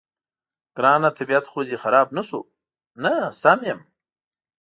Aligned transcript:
ګرانه، 0.77 1.09
طبیعت 1.17 1.45
خو 1.51 1.59
دې 1.67 1.77
خراب 1.83 2.07
نه 2.17 2.23
شو؟ 2.27 2.41
نه، 3.03 3.13
سم 3.41 3.59
یم. 3.69 3.79